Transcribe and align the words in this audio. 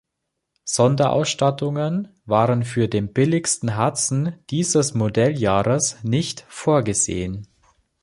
Sonderausstattungen 0.65 2.07
waren 2.25 2.63
für 2.63 2.87
den 2.89 3.13
billigsten 3.13 3.77
Hudson 3.77 4.33
dieses 4.49 4.95
Modelljahres 4.95 6.03
nicht 6.03 6.43
vorgesehen. 6.47 7.45